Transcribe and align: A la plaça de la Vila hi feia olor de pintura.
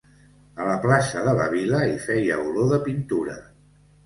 A 0.61 0.63
la 0.69 0.77
plaça 0.85 1.21
de 1.27 1.35
la 1.41 1.45
Vila 1.51 1.83
hi 1.91 1.93
feia 2.07 2.39
olor 2.47 2.73
de 2.73 2.81
pintura. 2.89 3.39